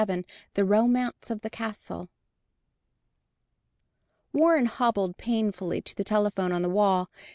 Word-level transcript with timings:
VII 0.03 0.25
THE 0.55 0.65
ROMANCE 0.65 1.29
OF 1.29 1.41
THE 1.41 1.49
CASTLE 1.51 2.09
Warren 4.33 4.65
hobbled 4.65 5.17
painfully 5.17 5.79
to 5.83 5.93
the 5.95 6.03
telephone 6.03 6.51
on 6.51 6.63
the 6.63 6.69
wall. 6.69 7.07